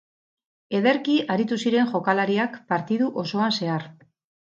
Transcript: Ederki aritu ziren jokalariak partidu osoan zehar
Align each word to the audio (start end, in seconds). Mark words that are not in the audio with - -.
Ederki 0.77 1.17
aritu 1.35 1.57
ziren 1.65 1.91
jokalariak 1.91 2.57
partidu 2.73 3.11
osoan 3.25 3.55
zehar 3.61 3.87